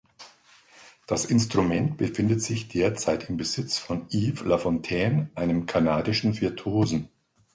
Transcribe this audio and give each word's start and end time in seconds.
Das 1.05 1.25
Instrument 1.25 1.95
befindet 1.97 2.41
sich 2.41 2.67
derzeit 2.67 3.29
im 3.29 3.37
Besitz 3.37 3.77
von 3.77 4.07
Yves 4.09 4.43
Lafontaine, 4.43 5.29
einem 5.35 5.67
kanadischen 5.67 6.41
Virtuosen. 6.41 7.09